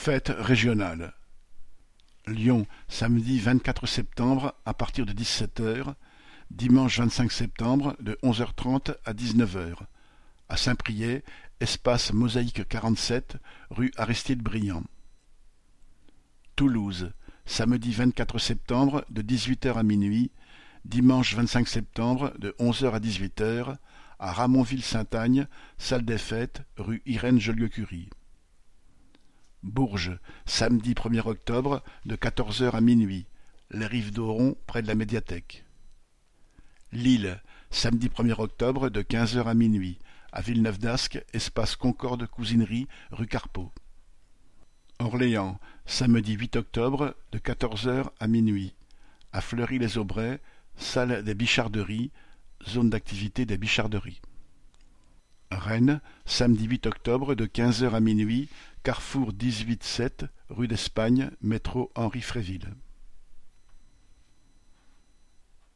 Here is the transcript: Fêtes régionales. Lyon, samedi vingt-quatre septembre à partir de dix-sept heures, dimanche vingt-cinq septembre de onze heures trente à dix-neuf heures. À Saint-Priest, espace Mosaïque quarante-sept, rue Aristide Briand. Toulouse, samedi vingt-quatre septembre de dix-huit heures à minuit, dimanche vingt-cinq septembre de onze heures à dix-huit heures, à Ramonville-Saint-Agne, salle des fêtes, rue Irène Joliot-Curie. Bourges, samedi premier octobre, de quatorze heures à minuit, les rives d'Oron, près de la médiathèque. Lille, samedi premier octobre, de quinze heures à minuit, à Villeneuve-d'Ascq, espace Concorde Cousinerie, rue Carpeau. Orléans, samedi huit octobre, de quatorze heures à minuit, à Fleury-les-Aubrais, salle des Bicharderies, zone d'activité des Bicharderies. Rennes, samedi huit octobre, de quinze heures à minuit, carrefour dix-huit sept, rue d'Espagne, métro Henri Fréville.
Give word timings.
Fêtes 0.00 0.32
régionales. 0.38 1.12
Lyon, 2.28 2.68
samedi 2.86 3.40
vingt-quatre 3.40 3.88
septembre 3.88 4.54
à 4.64 4.72
partir 4.72 5.04
de 5.04 5.12
dix-sept 5.12 5.58
heures, 5.58 5.96
dimanche 6.52 7.00
vingt-cinq 7.00 7.32
septembre 7.32 7.96
de 7.98 8.16
onze 8.22 8.40
heures 8.40 8.54
trente 8.54 8.92
à 9.04 9.12
dix-neuf 9.12 9.56
heures. 9.56 9.86
À 10.48 10.56
Saint-Priest, 10.56 11.24
espace 11.58 12.12
Mosaïque 12.12 12.68
quarante-sept, 12.68 13.38
rue 13.70 13.90
Aristide 13.96 14.40
Briand. 14.40 14.84
Toulouse, 16.54 17.12
samedi 17.44 17.90
vingt-quatre 17.90 18.38
septembre 18.38 19.04
de 19.10 19.20
dix-huit 19.20 19.66
heures 19.66 19.78
à 19.78 19.82
minuit, 19.82 20.30
dimanche 20.84 21.34
vingt-cinq 21.34 21.66
septembre 21.66 22.32
de 22.38 22.54
onze 22.60 22.84
heures 22.84 22.94
à 22.94 23.00
dix-huit 23.00 23.40
heures, 23.40 23.76
à 24.20 24.30
Ramonville-Saint-Agne, 24.30 25.48
salle 25.76 26.04
des 26.04 26.18
fêtes, 26.18 26.62
rue 26.76 27.02
Irène 27.04 27.40
Joliot-Curie. 27.40 28.08
Bourges, 29.62 30.18
samedi 30.46 30.94
premier 30.94 31.26
octobre, 31.26 31.82
de 32.06 32.14
quatorze 32.14 32.62
heures 32.62 32.76
à 32.76 32.80
minuit, 32.80 33.26
les 33.70 33.86
rives 33.86 34.12
d'Oron, 34.12 34.56
près 34.66 34.82
de 34.82 34.86
la 34.86 34.94
médiathèque. 34.94 35.64
Lille, 36.92 37.42
samedi 37.70 38.08
premier 38.08 38.38
octobre, 38.38 38.88
de 38.88 39.02
quinze 39.02 39.36
heures 39.36 39.48
à 39.48 39.54
minuit, 39.54 39.98
à 40.32 40.42
Villeneuve-d'Ascq, 40.42 41.24
espace 41.32 41.74
Concorde 41.74 42.26
Cousinerie, 42.26 42.86
rue 43.10 43.26
Carpeau. 43.26 43.72
Orléans, 45.00 45.58
samedi 45.86 46.34
huit 46.34 46.56
octobre, 46.56 47.16
de 47.32 47.38
quatorze 47.38 47.88
heures 47.88 48.12
à 48.20 48.28
minuit, 48.28 48.74
à 49.32 49.40
Fleury-les-Aubrais, 49.40 50.40
salle 50.76 51.24
des 51.24 51.34
Bicharderies, 51.34 52.12
zone 52.66 52.90
d'activité 52.90 53.44
des 53.44 53.58
Bicharderies. 53.58 54.20
Rennes, 55.68 56.00
samedi 56.24 56.64
huit 56.64 56.86
octobre, 56.86 57.34
de 57.34 57.44
quinze 57.44 57.84
heures 57.84 57.94
à 57.94 58.00
minuit, 58.00 58.48
carrefour 58.82 59.34
dix-huit 59.34 59.84
sept, 59.84 60.24
rue 60.48 60.66
d'Espagne, 60.66 61.30
métro 61.42 61.92
Henri 61.94 62.22
Fréville. 62.22 62.74